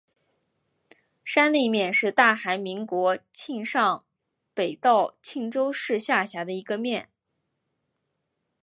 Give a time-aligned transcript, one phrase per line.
[1.23, 4.03] 山内面是大韩民国庆尚
[4.51, 7.09] 北道庆州市下辖的一个面。